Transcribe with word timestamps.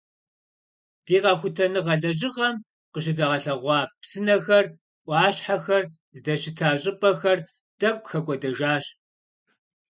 Ди 1.05 1.17
къэхутэныгъэ 1.23 1.95
лэжьыгъэм 2.01 2.55
къыщыдгъэлъэгъуа 2.91 3.79
псынэхэр, 4.01 4.65
ӏуащхьэхэр 5.05 5.83
здэщыта 6.15 6.69
щӏыпӏэхэр 6.81 7.39
тӏэкӏу 7.79 8.09
хэкӏуэдэжащ. 8.09 8.85